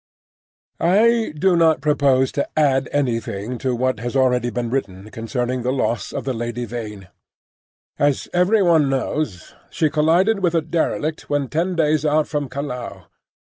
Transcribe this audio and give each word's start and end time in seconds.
I 0.79 1.31
do 1.37 1.55
not 1.55 1.79
propose 1.79 2.31
to 2.31 2.49
add 2.57 2.89
anything 2.91 3.59
to 3.59 3.75
what 3.75 3.99
has 3.99 4.15
already 4.15 4.49
been 4.49 4.71
written 4.71 5.07
concerning 5.11 5.61
the 5.61 5.71
loss 5.71 6.11
of 6.11 6.23
the 6.25 6.33
Lady 6.33 6.65
Vain. 6.65 7.09
As 7.99 8.27
everyone 8.33 8.89
knows, 8.89 9.53
she 9.69 9.91
collided 9.91 10.39
with 10.39 10.55
a 10.55 10.61
derelict 10.63 11.29
when 11.29 11.49
ten 11.49 11.75
days 11.75 12.03
out 12.03 12.27
from 12.27 12.49
Callao. 12.49 13.09